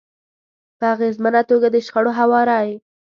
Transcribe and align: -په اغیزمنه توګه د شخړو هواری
-په 0.75 0.85
اغیزمنه 0.95 1.41
توګه 1.49 1.67
د 1.71 1.75
شخړو 1.85 2.11
هواری 2.19 2.71